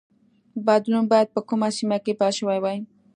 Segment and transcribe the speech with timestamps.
[0.67, 2.77] بدلون باید په کومه سیمه کې پیل شوی وای